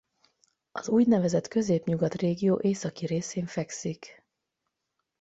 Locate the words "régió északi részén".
2.13-3.45